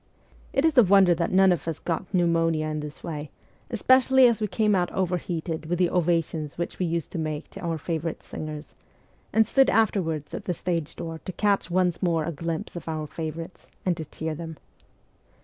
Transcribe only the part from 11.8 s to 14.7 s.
more a glimpse of our favourites, and to cheer them.